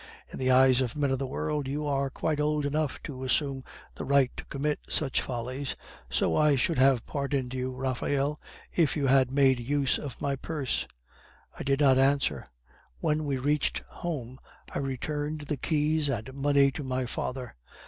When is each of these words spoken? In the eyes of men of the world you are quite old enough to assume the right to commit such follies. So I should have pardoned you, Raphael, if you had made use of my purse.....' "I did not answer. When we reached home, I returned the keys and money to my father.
In 0.33 0.39
the 0.39 0.49
eyes 0.49 0.81
of 0.81 0.95
men 0.95 1.11
of 1.11 1.19
the 1.19 1.27
world 1.27 1.67
you 1.67 1.85
are 1.85 2.09
quite 2.09 2.39
old 2.39 2.65
enough 2.65 2.99
to 3.03 3.23
assume 3.23 3.61
the 3.93 4.03
right 4.03 4.31
to 4.35 4.43
commit 4.45 4.79
such 4.89 5.21
follies. 5.21 5.75
So 6.09 6.35
I 6.35 6.55
should 6.55 6.79
have 6.79 7.05
pardoned 7.05 7.53
you, 7.53 7.69
Raphael, 7.71 8.39
if 8.75 8.97
you 8.97 9.05
had 9.05 9.29
made 9.29 9.59
use 9.59 9.99
of 9.99 10.19
my 10.19 10.35
purse.....' 10.35 10.87
"I 11.55 11.61
did 11.61 11.81
not 11.81 11.99
answer. 11.99 12.47
When 12.97 13.25
we 13.25 13.37
reached 13.37 13.81
home, 13.89 14.39
I 14.73 14.79
returned 14.79 15.41
the 15.41 15.57
keys 15.57 16.09
and 16.09 16.33
money 16.33 16.71
to 16.71 16.83
my 16.83 17.05
father. 17.05 17.55